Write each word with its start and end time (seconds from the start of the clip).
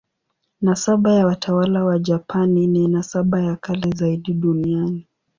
Nasaba 0.61 1.13
ya 1.15 1.25
watawala 1.25 1.83
wa 1.83 1.99
Japani 1.99 2.67
ni 2.67 2.87
nasaba 2.87 3.41
ya 3.41 3.55
kale 3.55 3.91
zaidi 3.91 4.33
duniani. 4.33 5.07